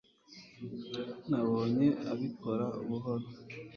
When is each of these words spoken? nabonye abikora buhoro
nabonye 1.29 1.87
abikora 2.11 2.65
buhoro 2.87 3.27